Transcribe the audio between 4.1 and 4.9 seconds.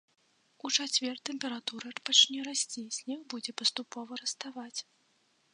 раставаць.